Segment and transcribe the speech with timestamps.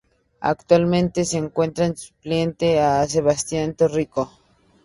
[0.39, 4.31] Actualmente se encuentra supliendo a Sebastián Torrico.